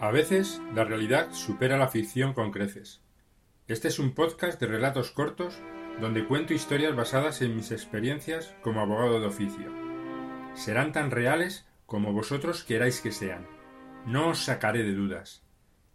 [0.00, 3.02] A veces la realidad supera la ficción con creces.
[3.66, 5.60] Este es un podcast de relatos cortos
[6.00, 9.72] donde cuento historias basadas en mis experiencias como abogado de oficio.
[10.54, 13.48] Serán tan reales como vosotros queráis que sean.
[14.06, 15.42] No os sacaré de dudas.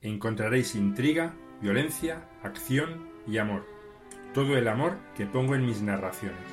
[0.01, 3.65] Encontraréis intriga, violencia, acción y amor.
[4.33, 6.43] Todo el amor que pongo en mis narraciones.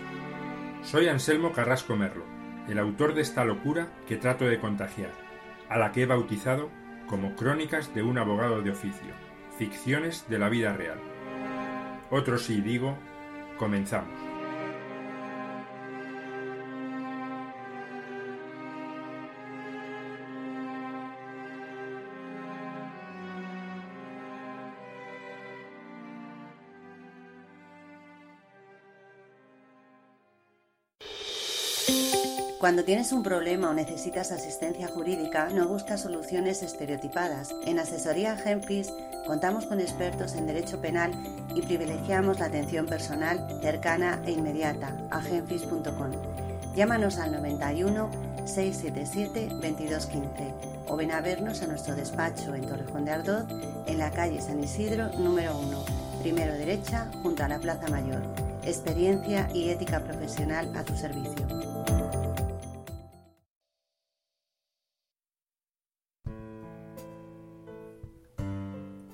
[0.84, 2.24] Soy Anselmo Carrasco Merlo,
[2.68, 5.10] el autor de esta locura que trato de contagiar,
[5.68, 6.70] a la que he bautizado
[7.10, 9.12] como Crónicas de un abogado de oficio,
[9.58, 11.00] ficciones de la vida real.
[12.08, 12.96] Otro sí digo,
[13.58, 14.29] comenzamos.
[32.60, 37.54] Cuando tienes un problema o necesitas asistencia jurídica, no buscas soluciones estereotipadas.
[37.64, 38.92] En Asesoría Genfis
[39.26, 41.10] contamos con expertos en derecho penal
[41.54, 46.10] y privilegiamos la atención personal cercana e inmediata a genfis.com.
[46.76, 48.10] Llámanos al 91
[48.44, 50.54] 677 2215
[50.86, 53.46] o ven a vernos a nuestro despacho en Torrejón de Ardoz,
[53.86, 55.84] en la calle San Isidro número 1,
[56.20, 58.20] primero derecha, junto a la Plaza Mayor.
[58.66, 62.19] Experiencia y ética profesional a tu servicio.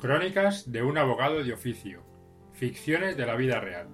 [0.01, 2.03] Crónicas de un abogado de oficio.
[2.53, 3.89] Ficciones de la vida real.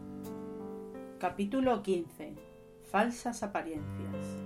[1.21, 2.35] Capítulo 15.
[2.91, 4.37] Falsas apariencias.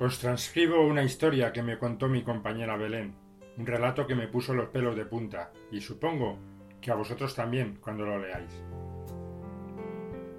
[0.00, 3.14] Os transcribo una historia que me contó mi compañera Belén,
[3.56, 6.36] un relato que me puso los pelos de punta, y supongo
[6.80, 8.50] que a vosotros también cuando lo leáis.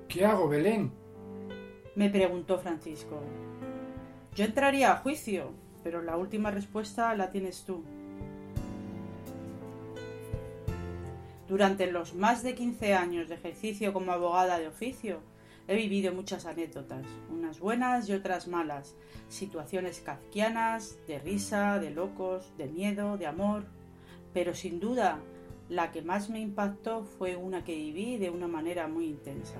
[0.09, 0.91] ¿Qué hago, Belén?
[1.95, 3.23] Me preguntó Francisco.
[4.35, 5.53] Yo entraría a juicio,
[5.85, 7.85] pero la última respuesta la tienes tú.
[11.47, 15.19] Durante los más de 15 años de ejercicio como abogada de oficio,
[15.67, 18.95] he vivido muchas anécdotas, unas buenas y otras malas,
[19.27, 23.65] situaciones kafkianas, de risa, de locos, de miedo, de amor,
[24.33, 25.19] pero sin duda
[25.67, 29.59] la que más me impactó fue una que viví de una manera muy intensa.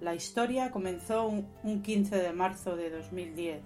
[0.00, 3.62] La historia comenzó un 15 de marzo de 2010.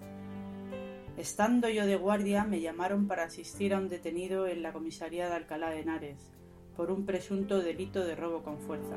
[1.17, 5.35] Estando yo de guardia, me llamaron para asistir a un detenido en la comisaría de
[5.35, 6.36] Alcalá de Henares
[6.77, 8.97] por un presunto delito de robo con fuerza.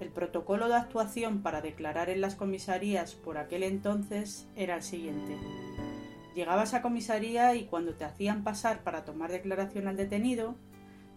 [0.00, 5.36] El protocolo de actuación para declarar en las comisarías por aquel entonces era el siguiente.
[6.34, 10.54] Llegabas a comisaría y cuando te hacían pasar para tomar declaración al detenido,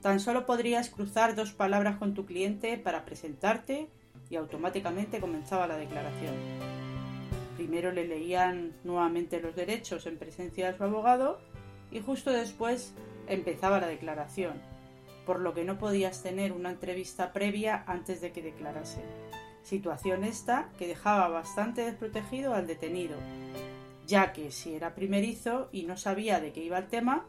[0.01, 3.87] tan solo podrías cruzar dos palabras con tu cliente para presentarte
[4.29, 6.33] y automáticamente comenzaba la declaración.
[7.55, 11.39] Primero le leían nuevamente los derechos en presencia de su abogado
[11.91, 12.93] y justo después
[13.27, 14.53] empezaba la declaración,
[15.25, 19.01] por lo que no podías tener una entrevista previa antes de que declarase.
[19.61, 23.15] Situación esta que dejaba bastante desprotegido al detenido,
[24.05, 27.25] ya que si era primerizo y no sabía de qué iba el tema,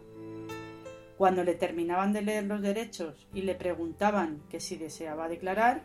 [1.16, 5.82] cuando le terminaban de leer los derechos y le preguntaban que si deseaba declarar,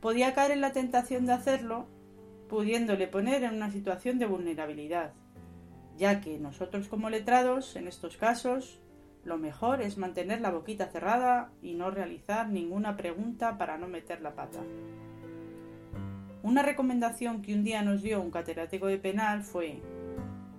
[0.00, 1.86] podía caer en la tentación de hacerlo,
[2.48, 5.12] pudiéndole poner en una situación de vulnerabilidad,
[5.96, 8.80] ya que nosotros como letrados, en estos casos,
[9.24, 14.22] lo mejor es mantener la boquita cerrada y no realizar ninguna pregunta para no meter
[14.22, 14.60] la pata.
[16.42, 19.82] Una recomendación que un día nos dio un catedrático de penal fue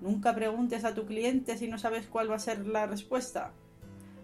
[0.02, 3.54] Nunca preguntes a tu cliente si no sabes cuál va a ser la respuesta.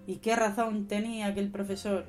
[0.07, 2.05] ¿Y qué razón tenía aquel profesor?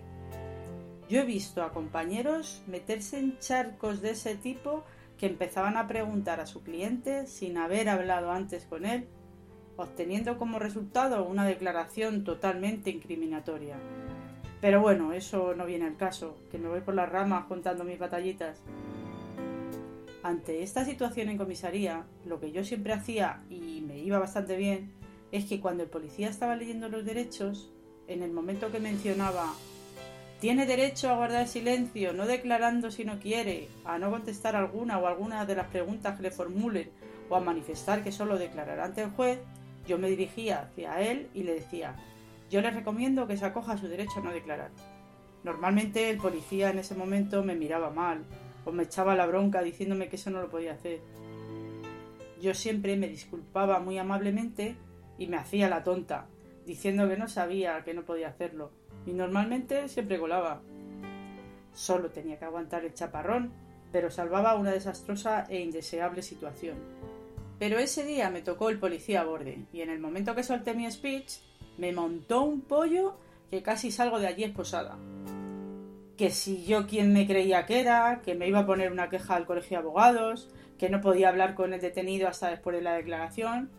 [1.09, 4.85] Yo he visto a compañeros meterse en charcos de ese tipo
[5.19, 9.07] que empezaban a preguntar a su cliente sin haber hablado antes con él
[9.79, 13.77] obteniendo como resultado una declaración totalmente incriminatoria.
[14.61, 17.99] Pero bueno, eso no viene al caso, que me voy por las ramas contando mis
[17.99, 18.61] batallitas.
[20.25, 24.93] Ante esta situación en comisaría, lo que yo siempre hacía y me iba bastante bien
[25.31, 27.71] es que cuando el policía estaba leyendo los derechos,
[28.09, 29.55] en el momento que mencionaba
[30.41, 35.07] tiene derecho a guardar silencio, no declarando si no quiere, a no contestar alguna o
[35.07, 36.91] alguna de las preguntas que le formulen
[37.29, 39.39] o a manifestar que solo declarará ante el juez,
[39.89, 41.97] yo me dirigía hacia él y le decía,
[42.51, 44.71] yo le recomiendo que se acoja a su derecho a no declarar.
[45.43, 48.25] Normalmente el policía en ese momento me miraba mal
[48.65, 51.01] o me echaba la bronca diciéndome que eso no lo podía hacer.
[52.41, 54.77] Yo siempre me disculpaba muy amablemente
[55.17, 56.27] y me hacía la tonta,
[56.67, 58.71] diciendo que no sabía que no podía hacerlo,
[59.07, 60.61] y normalmente siempre colaba.
[61.73, 63.53] Solo tenía que aguantar el chaparrón,
[63.91, 66.77] pero salvaba una desastrosa e indeseable situación.
[67.59, 70.75] Pero ese día me tocó el policía a borde y en el momento que solté
[70.75, 71.39] mi speech
[71.77, 73.17] me montó un pollo
[73.51, 74.99] que casi salgo de allí esposada.
[76.17, 79.37] Que si yo quien me creía que era, que me iba a poner una queja
[79.37, 82.95] al colegio de abogados, que no podía hablar con el detenido hasta después de la
[82.95, 83.71] declaración.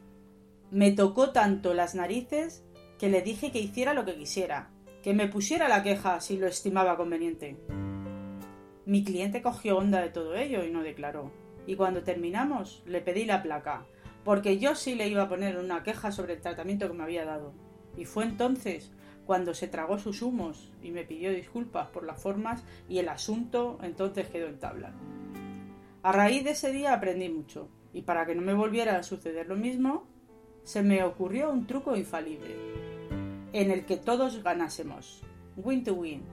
[0.71, 2.63] Me tocó tanto las narices
[2.97, 4.69] que le dije que hiciera lo que quisiera,
[5.03, 7.57] que me pusiera la queja si lo estimaba conveniente.
[8.85, 11.31] Mi cliente cogió onda de todo ello y no declaró.
[11.67, 13.85] Y cuando terminamos le pedí la placa,
[14.23, 17.25] porque yo sí le iba a poner una queja sobre el tratamiento que me había
[17.25, 17.53] dado.
[17.97, 18.91] Y fue entonces
[19.25, 23.77] cuando se tragó sus humos y me pidió disculpas por las formas y el asunto
[23.83, 24.93] entonces quedó en tabla.
[26.01, 29.47] A raíz de ese día aprendí mucho y para que no me volviera a suceder
[29.47, 30.07] lo mismo,
[30.63, 32.55] se me ocurrió un truco infalible
[33.53, 35.23] en el que todos ganásemos.
[35.57, 36.23] Win to win.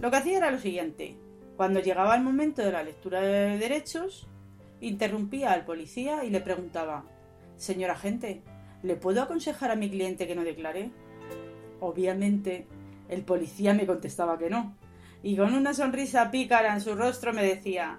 [0.00, 1.16] Lo que hacía era lo siguiente.
[1.56, 4.26] Cuando llegaba el momento de la lectura de derechos,
[4.80, 7.04] interrumpía al policía y le preguntaba
[7.56, 8.42] Señor agente,
[8.82, 10.90] ¿le puedo aconsejar a mi cliente que no declare?
[11.80, 12.66] Obviamente,
[13.08, 14.76] el policía me contestaba que no,
[15.22, 17.98] y con una sonrisa pícara en su rostro me decía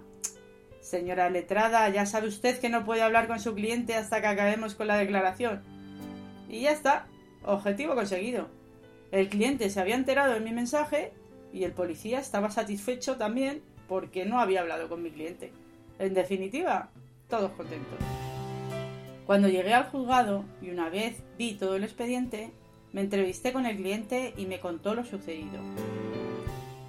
[0.82, 4.76] Señora letrada, ya sabe usted que no puede hablar con su cliente hasta que acabemos
[4.76, 5.64] con la declaración.
[6.48, 7.08] Y ya está,
[7.44, 8.50] objetivo conseguido.
[9.12, 11.14] El cliente se había enterado de mi mensaje
[11.56, 15.54] y el policía estaba satisfecho también porque no había hablado con mi cliente.
[16.00, 16.90] En definitiva,
[17.30, 17.98] todos contentos.
[19.26, 22.52] Cuando llegué al juzgado y una vez vi todo el expediente,
[22.92, 25.62] me entrevisté con el cliente y me contó lo sucedido.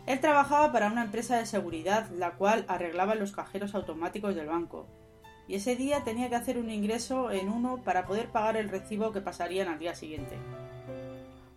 [0.07, 4.87] Él trabajaba para una empresa de seguridad la cual arreglaba los cajeros automáticos del banco,
[5.47, 9.13] y ese día tenía que hacer un ingreso en uno para poder pagar el recibo
[9.13, 10.37] que pasarían al día siguiente.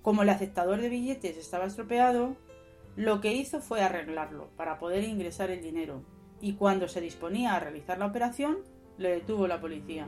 [0.03, 2.35] Como el aceptador de billetes estaba estropeado,
[2.99, 6.03] lo que hizo fue arreglarlo para poder ingresar el dinero
[6.41, 8.57] y cuando se disponía a realizar la operación
[8.97, 10.05] le detuvo la policía.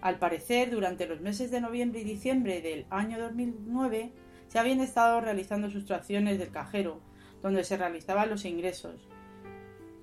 [0.00, 4.10] Al parecer, durante los meses de noviembre y diciembre del año 2009
[4.48, 7.02] se habían estado realizando sustracciones del cajero,
[7.42, 9.06] donde se realizaban los ingresos.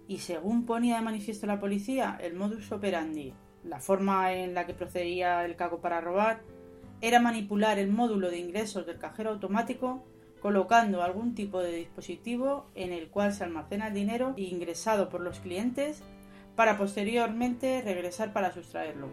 [0.07, 3.33] Y según ponía de manifiesto la policía, el modus operandi,
[3.63, 6.43] la forma en la que procedía el caco para robar,
[7.01, 10.05] era manipular el módulo de ingresos del cajero automático
[10.41, 15.39] colocando algún tipo de dispositivo en el cual se almacena el dinero ingresado por los
[15.39, 16.03] clientes
[16.55, 19.07] para posteriormente regresar para sustraerlo.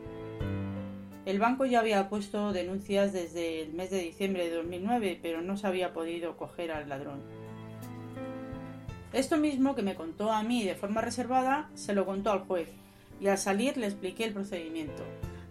[1.27, 5.57] El banco ya había puesto denuncias desde el mes de diciembre de 2009, pero no
[5.57, 7.23] se había podido coger al ladrón.
[9.15, 12.69] Esto mismo que me contó a mí de forma reservada, se lo contó al juez,
[13.21, 15.03] y al salir le expliqué el procedimiento,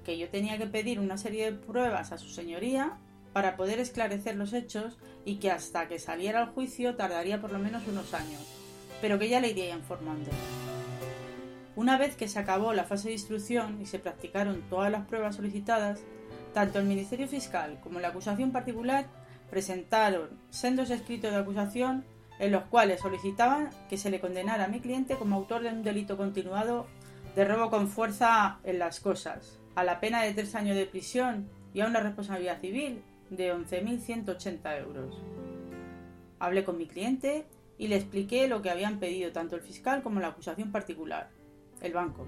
[0.06, 2.98] que yo tenía que pedir una serie de pruebas a su señoría
[3.34, 7.60] para poder esclarecer los hechos y que hasta que saliera al juicio tardaría por lo
[7.60, 8.42] menos unos años,
[9.02, 10.30] pero que ya le iría informando.
[11.76, 15.36] Una vez que se acabó la fase de instrucción y se practicaron todas las pruebas
[15.36, 16.02] solicitadas,
[16.54, 19.08] tanto el Ministerio Fiscal como la acusación particular
[19.50, 22.06] presentaron sendos escritos de acusación
[22.40, 25.84] en los cuales solicitaban que se le condenara a mi cliente como autor de un
[25.84, 26.86] delito continuado
[27.36, 31.50] de robo con fuerza en las cosas, a la pena de tres años de prisión
[31.74, 33.04] y a una responsabilidad civil
[33.36, 35.22] de 11.180 euros.
[36.40, 37.46] Hablé con mi cliente
[37.78, 41.30] y le expliqué lo que habían pedido tanto el fiscal como la acusación particular,
[41.82, 42.26] el banco,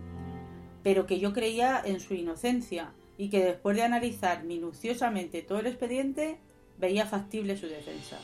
[0.84, 5.68] pero que yo creía en su inocencia y que después de analizar minuciosamente todo el
[5.68, 6.40] expediente
[6.78, 8.20] veía factible su defensa.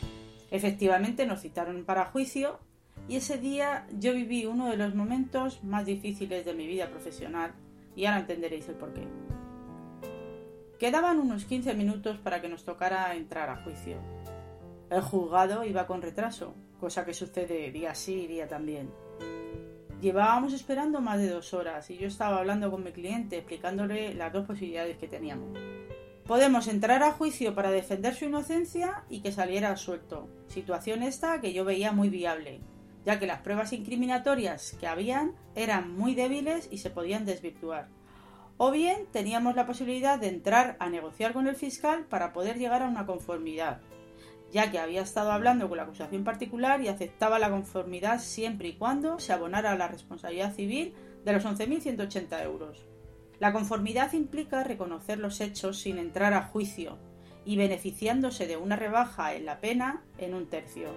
[0.50, 2.60] Efectivamente nos citaron para juicio
[3.08, 7.54] y ese día yo viví uno de los momentos más difíciles de mi vida profesional
[7.96, 9.31] y ahora entenderéis el porqué.
[10.82, 13.98] Quedaban unos 15 minutos para que nos tocara entrar a juicio.
[14.90, 18.90] El juzgado iba con retraso, cosa que sucede día sí y día también.
[20.02, 24.34] Llevábamos esperando más de dos horas y yo estaba hablando con mi cliente explicándole las
[24.34, 25.56] dos posibilidades que teníamos.
[26.26, 31.54] Podemos entrar a juicio para defender su inocencia y que saliera suelto, situación esta que
[31.54, 32.60] yo veía muy viable,
[33.06, 38.01] ya que las pruebas incriminatorias que habían eran muy débiles y se podían desvirtuar
[38.64, 42.84] o bien teníamos la posibilidad de entrar a negociar con el fiscal para poder llegar
[42.84, 43.82] a una conformidad,
[44.52, 48.74] ya que había estado hablando con la acusación particular y aceptaba la conformidad siempre y
[48.74, 50.94] cuando se abonara la responsabilidad civil
[51.26, 52.86] de los 11.180 euros.
[53.40, 57.00] La conformidad implica reconocer los hechos sin entrar a juicio
[57.44, 60.90] y beneficiándose de una rebaja en la pena en un tercio.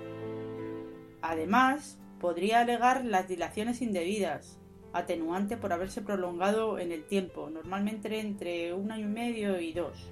[1.23, 4.61] Además, podría alegar las dilaciones indebidas,
[4.95, 10.09] atenuante por haberse prolongado en el tiempo, normalmente entre un año y medio y dos.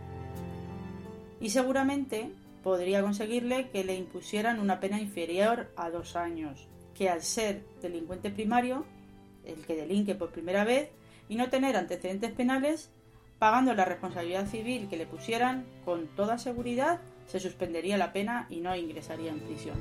[1.40, 2.30] Y seguramente
[2.62, 8.30] podría conseguirle que le impusieran una pena inferior a dos años, que al ser delincuente
[8.30, 8.84] primario,
[9.44, 10.90] el que delinque por primera vez,
[11.28, 12.90] y no tener antecedentes penales,
[13.38, 18.60] pagando la responsabilidad civil que le pusieran, con toda seguridad se suspendería la pena y
[18.60, 19.76] no ingresaría en prisión.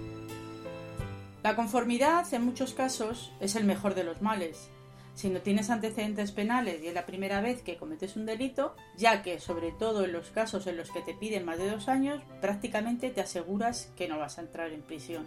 [1.43, 4.69] La conformidad en muchos casos es el mejor de los males.
[5.13, 9.21] Si no tienes antecedentes penales y es la primera vez que cometes un delito, ya
[9.21, 12.21] que sobre todo en los casos en los que te piden más de dos años,
[12.39, 15.25] prácticamente te aseguras que no vas a entrar en prisión.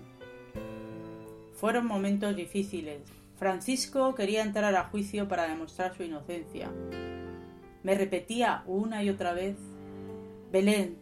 [1.54, 3.02] Fueron momentos difíciles.
[3.36, 6.70] Francisco quería entrar a juicio para demostrar su inocencia.
[7.82, 9.56] Me repetía una y otra vez,
[10.50, 10.98] Belén,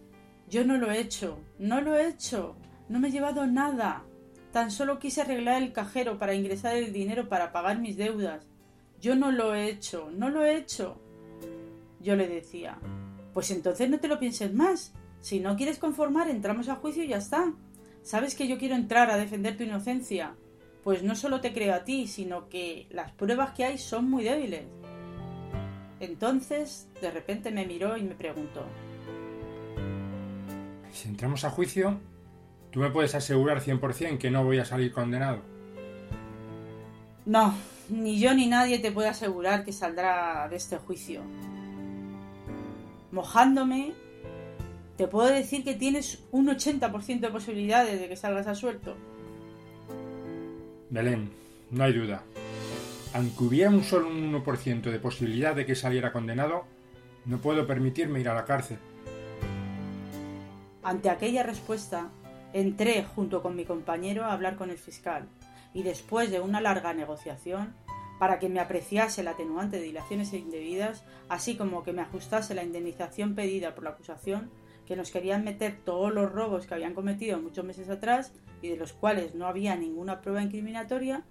[0.48, 2.56] yo no lo he hecho, no lo he hecho,
[2.88, 4.04] no me he llevado nada.
[4.50, 8.51] Tan solo quise arreglar el cajero para ingresar el dinero para pagar mis deudas.
[9.02, 10.96] Yo no lo he hecho, no lo he hecho.
[12.00, 12.78] Yo le decía,
[13.34, 14.94] pues entonces no te lo pienses más.
[15.20, 17.52] Si no quieres conformar, entramos a juicio y ya está.
[18.02, 20.36] Sabes que yo quiero entrar a defender tu inocencia.
[20.84, 24.22] Pues no solo te creo a ti, sino que las pruebas que hay son muy
[24.22, 24.66] débiles.
[25.98, 28.64] Entonces, de repente me miró y me preguntó,
[30.92, 31.98] si entramos a juicio,
[32.70, 35.42] ¿tú me puedes asegurar 100% que no voy a salir condenado?
[37.24, 37.54] No,
[37.92, 41.20] ni yo ni nadie te puede asegurar que saldrá de este juicio.
[43.10, 43.92] Mojándome,
[44.96, 48.96] te puedo decir que tienes un 80% de posibilidades de que salgas a suelto.
[50.88, 51.30] Belén,
[51.70, 52.22] no hay duda.
[53.12, 56.64] Aunque hubiera un solo 1% de posibilidad de que saliera condenado,
[57.26, 58.78] no puedo permitirme ir a la cárcel.
[60.82, 62.10] Ante aquella respuesta,
[62.54, 65.28] entré junto con mi compañero a hablar con el fiscal
[65.74, 67.74] y después de una larga negociación,
[68.18, 72.62] para que me apreciase el atenuante de dilaciones indebidas, así como que me ajustase la
[72.62, 74.50] indemnización pedida por la acusación,
[74.86, 78.76] que nos querían meter todos los robos que habían cometido muchos meses atrás y de
[78.76, 81.24] los cuales no había ninguna prueba incriminatoria,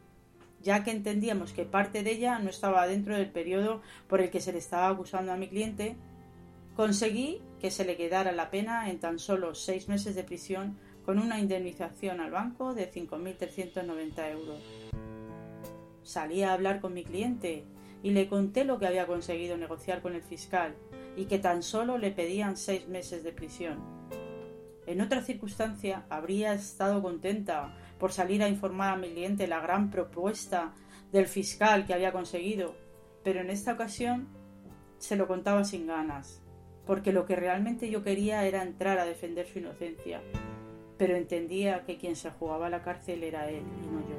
[0.61, 4.41] ya que entendíamos que parte de ella no estaba dentro del periodo por el que
[4.41, 5.95] se le estaba acusando a mi cliente
[6.75, 10.77] Conseguí que se le quedara la pena en tan solo seis meses de prisión
[11.11, 14.63] con una indemnización al banco de 5.390 euros.
[16.03, 17.65] Salí a hablar con mi cliente
[18.01, 20.73] y le conté lo que había conseguido negociar con el fiscal
[21.17, 23.83] y que tan solo le pedían seis meses de prisión.
[24.87, 29.89] En otra circunstancia habría estado contenta por salir a informar a mi cliente la gran
[29.89, 30.71] propuesta
[31.11, 32.73] del fiscal que había conseguido,
[33.21, 34.29] pero en esta ocasión
[34.97, 36.41] se lo contaba sin ganas
[36.85, 40.21] porque lo que realmente yo quería era entrar a defender su inocencia,
[41.01, 44.17] pero entendía que quien se jugaba a la cárcel era él y no yo.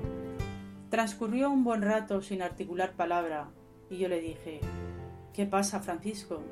[0.90, 3.50] Transcurrió un buen rato sin articular palabra
[3.88, 4.58] y yo le dije,
[5.32, 6.42] ¿qué pasa, Francisco?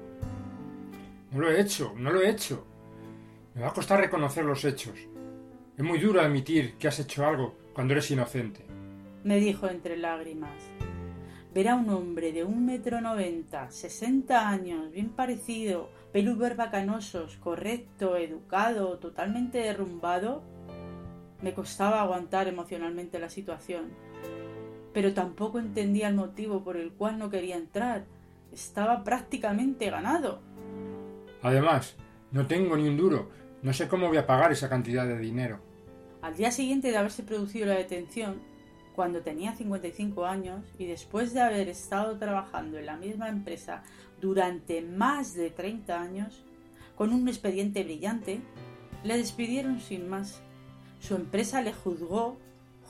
[1.33, 2.65] No lo he hecho, no lo he hecho.
[3.57, 4.95] Me va a costar reconocer los hechos.
[5.77, 8.65] Es muy duro admitir que has hecho algo cuando eres inocente.
[9.25, 10.63] Me dijo entre lágrimas
[11.53, 18.17] ver a un hombre de un metro noventa, sesenta años, bien parecido, pelos barbacanosos, correcto,
[18.17, 20.43] educado, totalmente derrumbado,
[21.43, 23.91] me costaba aguantar emocionalmente la situación.
[24.93, 28.05] Pero tampoco entendía el motivo por el cual no quería entrar.
[28.53, 30.41] Estaba prácticamente ganado.
[31.43, 31.97] Además,
[32.33, 33.31] no tengo ni un duro.
[33.63, 35.61] No sé cómo voy a pagar esa cantidad de dinero.
[36.23, 38.41] Al día siguiente de haberse producido la detención,
[38.95, 43.83] cuando tenía 55 años y después de haber estado trabajando en la misma empresa
[44.21, 46.43] durante más de 30 años,
[46.97, 48.41] con un expediente brillante,
[49.05, 50.43] le despidieron sin más.
[50.99, 52.37] Su empresa le juzgó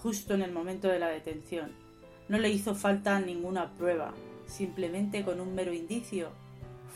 [0.03, 1.73] justo en el momento de la detención.
[2.29, 4.15] No le hizo falta ninguna prueba,
[4.47, 6.31] simplemente con un mero indicio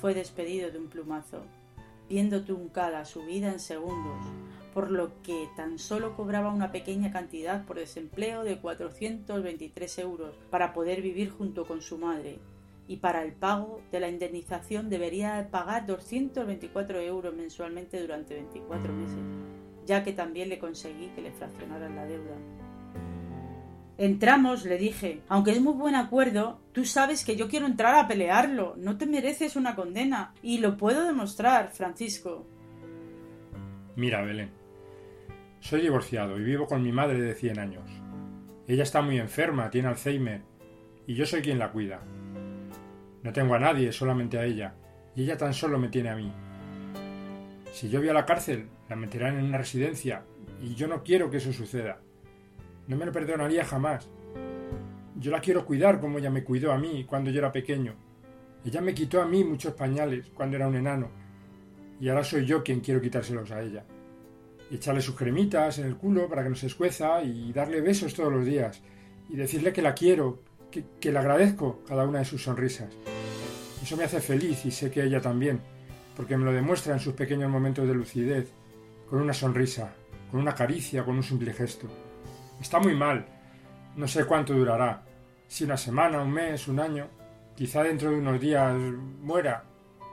[0.01, 1.43] fue despedido de un plumazo,
[2.09, 4.27] viendo truncada su vida en segundos,
[4.73, 10.73] por lo que tan solo cobraba una pequeña cantidad por desempleo de 423 euros para
[10.73, 12.39] poder vivir junto con su madre,
[12.87, 19.19] y para el pago de la indemnización debería pagar 224 euros mensualmente durante 24 meses,
[19.87, 22.37] ya que también le conseguí que le fraccionaran la deuda.
[23.97, 25.23] Entramos, le dije.
[25.29, 28.75] Aunque es muy buen acuerdo, tú sabes que yo quiero entrar a pelearlo.
[28.77, 30.35] No te mereces una condena.
[30.43, 32.45] Y lo puedo demostrar, Francisco.
[33.95, 34.51] Mira, Belén,
[35.61, 37.89] soy divorciado y vivo con mi madre de 100 años.
[38.67, 40.43] Ella está muy enferma, tiene Alzheimer,
[41.07, 42.03] y yo soy quien la cuida.
[43.25, 44.75] No tengo a nadie, solamente a ella,
[45.17, 46.33] y ella tan solo me tiene a mí.
[47.73, 50.23] Si yo voy a la cárcel, la meterán en una residencia,
[50.63, 51.99] y yo no quiero que eso suceda.
[52.87, 54.09] No me lo perdonaría jamás.
[55.17, 57.97] Yo la quiero cuidar como ella me cuidó a mí cuando yo era pequeño.
[58.65, 61.11] Ella me quitó a mí muchos pañales cuando era un enano,
[61.99, 63.85] y ahora soy yo quien quiero quitárselos a ella
[64.71, 68.33] echarle sus cremitas en el culo para que no se escueza y darle besos todos
[68.33, 68.81] los días
[69.29, 70.43] y decirle que la quiero,
[71.01, 72.89] que, le agradezco cada una de sus sonrisas.
[73.83, 75.61] Eso me hace feliz y sé que ella también,
[76.17, 78.51] porque me lo demuestra en sus pequeños momentos de lucidez,
[79.09, 79.93] con una sonrisa,
[80.31, 81.87] con una caricia, con un simple gesto.
[82.61, 83.27] Está muy mal.
[83.97, 85.03] No sé cuánto durará.
[85.47, 87.09] Si una semana, un mes, un año.
[87.55, 88.75] Quizá dentro de unos días
[89.21, 89.65] muera,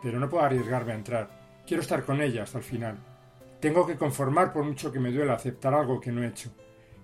[0.04, 1.30] pero no puedo arriesgarme a entrar.
[1.66, 2.98] Quiero estar con ella hasta el final.
[3.60, 6.52] Tengo que conformar por mucho que me duela aceptar algo que no he hecho.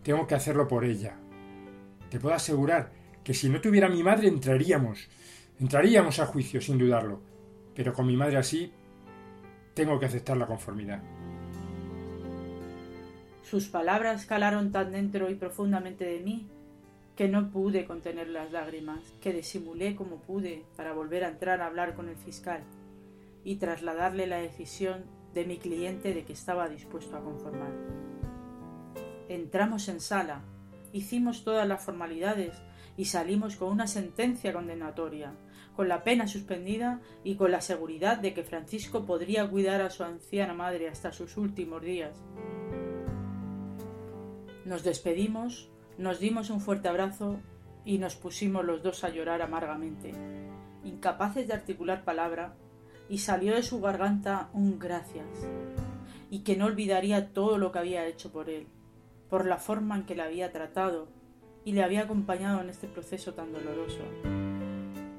[0.03, 1.15] Tengo que hacerlo por ella.
[2.09, 2.96] Te puedo asegurar
[3.27, 5.09] que si no tuviera mi madre entraríamos.
[5.59, 7.19] Entraríamos a juicio, sin dudarlo.
[7.75, 8.71] Pero con mi madre así,
[9.73, 11.01] tengo que aceptar la conformidad.
[13.43, 16.47] Sus palabras calaron tan dentro y profundamente de mí
[17.17, 21.65] que no pude contener las lágrimas, que disimulé como pude para volver a entrar a
[21.67, 22.61] hablar con el fiscal
[23.43, 25.03] y trasladarle la decisión
[25.33, 27.73] de mi cliente de que estaba dispuesto a conformar.
[29.27, 30.43] Entramos en sala,
[30.93, 32.53] hicimos todas las formalidades
[32.97, 35.33] y salimos con una sentencia condenatoria,
[35.75, 40.03] con la pena suspendida y con la seguridad de que Francisco podría cuidar a su
[40.03, 42.17] anciana madre hasta sus últimos días.
[44.65, 47.39] Nos despedimos nos dimos un fuerte abrazo
[47.83, 50.11] y nos pusimos los dos a llorar amargamente,
[50.83, 52.55] incapaces de articular palabra,
[53.09, 55.25] y salió de su garganta un gracias,
[56.29, 58.67] y que no olvidaría todo lo que había hecho por él,
[59.27, 61.07] por la forma en que le había tratado
[61.67, 63.99] y le había acompañado en este proceso tan doloroso.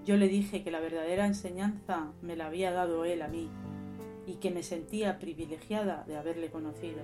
[0.07, 3.51] Yo le dije que la verdadera enseñanza me la había dado él a mí,
[4.27, 7.01] y que me sentía privilegiada de haberle conocido.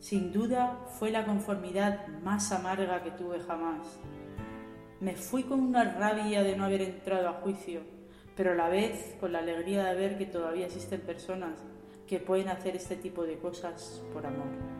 [0.00, 4.00] Sin duda fue la conformidad más amarga que tuve jamás.
[4.98, 7.82] Me fui con una rabia de no haber entrado a juicio,
[8.34, 11.62] pero a la vez con la alegría de ver que todavía existen personas
[12.08, 14.77] que pueden hacer este tipo de cosas por amor.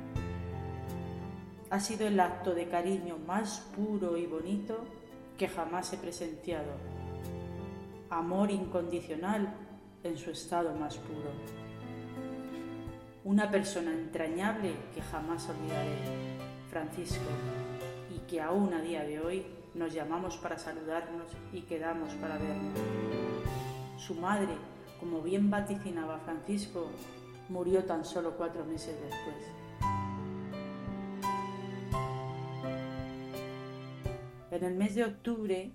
[1.71, 4.85] Ha sido el acto de cariño más puro y bonito
[5.37, 6.73] que jamás he presenciado.
[8.11, 9.55] Amor incondicional
[10.03, 11.69] en su estado más puro
[13.29, 15.99] una persona entrañable que jamás olvidaré,
[16.71, 17.29] Francisco,
[18.09, 22.79] y que aún a día de hoy nos llamamos para saludarnos y quedamos para vernos.
[23.99, 24.55] Su madre,
[24.99, 26.87] como bien vaticinaba Francisco,
[27.51, 29.68] murió tan solo cuatro meses después.
[34.59, 35.71] En el mes de octubre,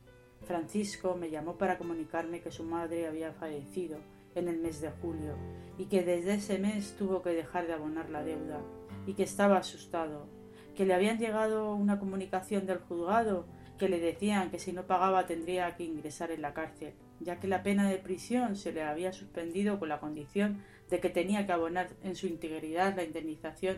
[0.46, 3.98] Francisco me llamó para comunicarme que su madre había fallecido
[4.36, 5.38] en el mes de julio
[5.78, 8.60] y que desde ese mes tuvo que dejar de abonar la deuda
[9.08, 10.28] y que estaba asustado,
[10.76, 13.46] que le habían llegado una comunicación del juzgado
[13.78, 16.92] que le decían que si no pagaba tendría que ingresar en la cárcel,
[17.22, 21.10] ya que la pena de prisión se le había suspendido con la condición de que
[21.10, 23.78] tenía que abonar en su integridad la indemnización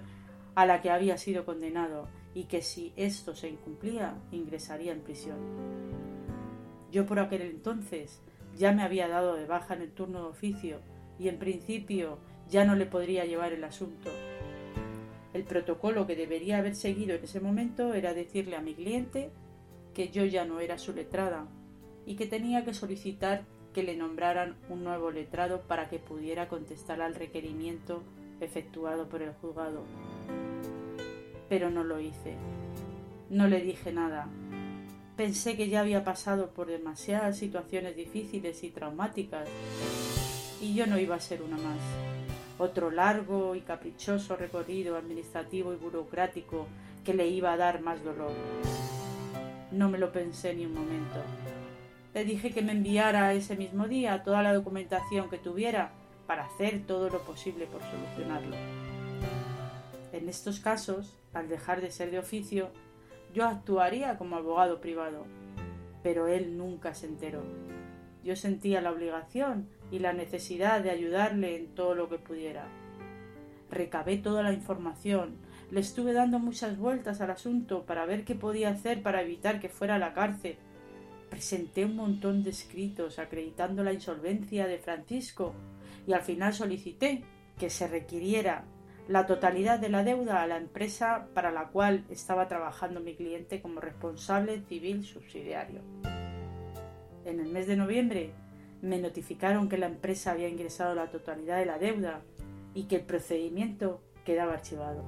[0.55, 5.37] a la que había sido condenado y que si esto se incumplía ingresaría en prisión.
[6.91, 8.21] Yo por aquel entonces
[8.57, 10.79] ya me había dado de baja en el turno de oficio
[11.19, 12.17] y en principio
[12.49, 14.09] ya no le podría llevar el asunto.
[15.33, 19.31] El protocolo que debería haber seguido en ese momento era decirle a mi cliente
[19.93, 21.47] que yo ya no era su letrada
[22.05, 27.01] y que tenía que solicitar que le nombraran un nuevo letrado para que pudiera contestar
[27.01, 28.03] al requerimiento
[28.39, 29.83] efectuado por el juzgado.
[31.49, 32.35] Pero no lo hice.
[33.29, 34.27] No le dije nada,
[35.15, 39.47] Pensé que ya había pasado por demasiadas situaciones difíciles y traumáticas
[40.59, 41.79] y yo no iba a ser una más.
[42.57, 46.67] Otro largo y caprichoso recorrido administrativo y burocrático
[47.05, 48.33] que le iba a dar más dolor.
[49.71, 51.21] No me lo pensé ni un momento.
[52.13, 55.91] Le dije que me enviara ese mismo día toda la documentación que tuviera
[56.27, 58.84] para hacer todo lo posible por solucionarlo.
[60.25, 62.71] En estos casos, al dejar de ser de oficio,
[63.35, 65.27] yo actuaría como abogado privado,
[66.01, 67.43] pero él nunca se enteró.
[68.23, 72.67] Yo sentía la obligación y la necesidad de ayudarle en todo lo que pudiera.
[73.69, 75.35] Recabé toda la información,
[75.69, 79.69] le estuve dando muchas vueltas al asunto para ver qué podía hacer para evitar que
[79.69, 80.57] fuera a la cárcel.
[81.29, 85.53] Presenté un montón de escritos acreditando la insolvencia de Francisco
[86.07, 87.23] y al final solicité
[87.59, 88.65] que se requiriera
[89.07, 93.61] la totalidad de la deuda a la empresa para la cual estaba trabajando mi cliente
[93.61, 95.81] como responsable civil subsidiario.
[97.23, 98.31] En el mes de noviembre
[98.81, 102.21] me notificaron que la empresa había ingresado la totalidad de la deuda
[102.73, 105.03] y que el procedimiento quedaba archivado.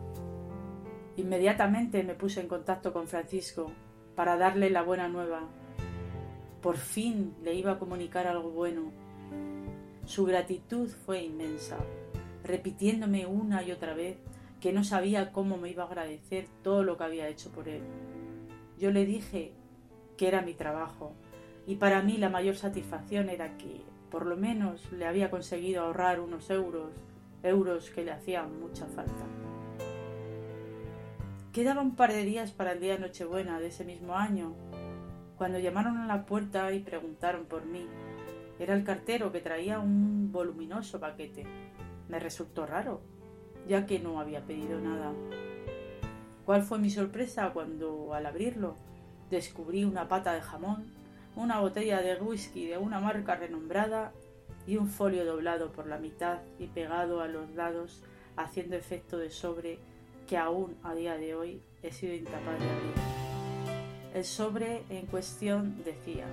[1.15, 3.71] Inmediatamente me puse en contacto con Francisco
[4.15, 5.41] para darle la buena nueva.
[6.61, 8.91] Por fin le iba a comunicar algo bueno.
[10.05, 11.77] Su gratitud fue inmensa
[12.47, 14.17] repitiéndome una y otra vez
[14.61, 17.83] que no sabía cómo me iba a agradecer todo lo que había hecho por él.
[18.79, 19.51] Yo le dije
[20.17, 21.13] que era mi trabajo
[21.67, 26.19] y para mí la mayor satisfacción era que por lo menos le había conseguido ahorrar
[26.19, 26.91] unos euros,
[27.43, 29.25] euros que le hacían mucha falta.
[31.51, 34.53] Quedaba un par de días para el día de Nochebuena de ese mismo año,
[35.37, 37.85] cuando llamaron a la puerta y preguntaron por mí.
[38.59, 41.45] Era el cartero que traía un voluminoso paquete.
[42.09, 43.01] Me resultó raro,
[43.67, 45.13] ya que no había pedido nada.
[46.45, 48.75] ¿Cuál fue mi sorpresa cuando, al abrirlo,
[49.29, 50.97] descubrí una pata de jamón
[51.37, 54.11] una botella de whisky de una marca renombrada
[54.65, 58.01] y un folio doblado por la mitad y pegado a los lados
[58.35, 59.77] haciendo efecto de sobre
[60.27, 62.93] que aún a día de hoy he sido incapaz de abrir.
[64.15, 66.25] El sobre en cuestión decía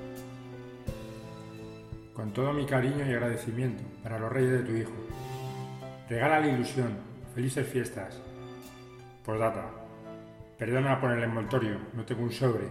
[2.15, 4.93] Con todo mi cariño y agradecimiento para los reyes de tu hijo.
[6.15, 6.97] Regala la ilusión.
[7.35, 8.23] Felices fiestas.
[9.25, 9.69] Postdata.
[10.57, 12.69] Perdona por el envoltorio, no tengo un sobre.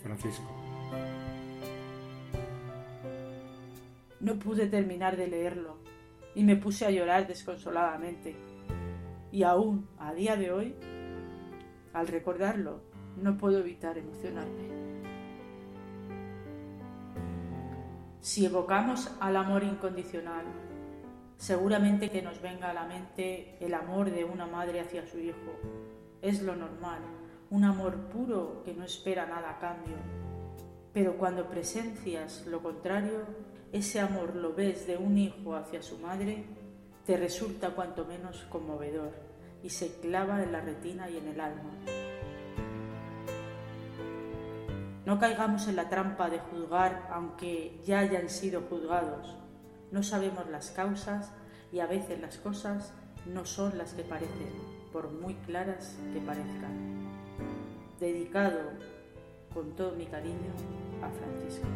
[0.00, 0.48] Francisco.
[4.20, 5.78] No pude terminar de leerlo
[6.36, 8.36] y me puse a llorar desconsoladamente.
[9.32, 10.76] Y aún, a día de hoy,
[11.92, 12.84] al recordarlo,
[13.16, 14.68] no puedo evitar emocionarme.
[18.20, 20.44] Si evocamos al amor incondicional,
[21.38, 25.54] seguramente que nos venga a la mente el amor de una madre hacia su hijo.
[26.20, 26.98] Es lo normal,
[27.50, 29.96] un amor puro que no espera nada a cambio.
[30.92, 33.22] Pero cuando presencias lo contrario,
[33.72, 36.44] ese amor lo ves de un hijo hacia su madre,
[37.06, 39.12] te resulta cuanto menos conmovedor
[39.62, 41.70] y se clava en la retina y en el alma.
[45.06, 49.38] No caigamos en la trampa de juzgar aunque ya hayan sido juzgados.
[49.90, 51.32] No sabemos las causas
[51.72, 52.92] y a veces las cosas
[53.26, 54.52] no son las que parecen,
[54.92, 57.08] por muy claras que parezcan.
[57.98, 58.70] Dedicado
[59.52, 60.52] con todo mi cariño
[61.02, 61.66] a Francisco.